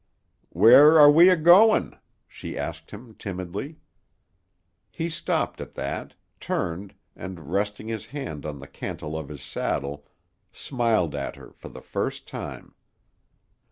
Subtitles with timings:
[0.49, 1.95] "Where are we a goin'?"
[2.27, 3.77] she asked him timidly.
[4.89, 10.07] He stopped at that, turned, and, resting his hand on the cantle of his saddle,
[10.51, 12.73] smiled at her for the first time.